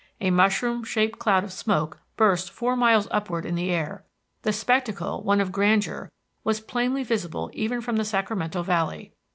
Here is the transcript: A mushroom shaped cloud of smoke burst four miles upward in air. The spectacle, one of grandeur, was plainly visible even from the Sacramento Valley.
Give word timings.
A 0.19 0.31
mushroom 0.31 0.83
shaped 0.83 1.19
cloud 1.19 1.43
of 1.43 1.53
smoke 1.53 1.99
burst 2.17 2.49
four 2.49 2.75
miles 2.75 3.07
upward 3.11 3.45
in 3.45 3.59
air. 3.59 4.03
The 4.41 4.51
spectacle, 4.51 5.21
one 5.21 5.39
of 5.39 5.51
grandeur, 5.51 6.11
was 6.43 6.59
plainly 6.59 7.03
visible 7.03 7.51
even 7.53 7.81
from 7.81 7.97
the 7.97 8.03
Sacramento 8.05 8.63
Valley. 8.63 9.13